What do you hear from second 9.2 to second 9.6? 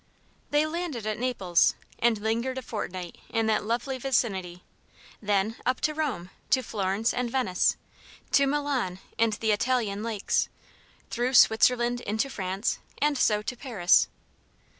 the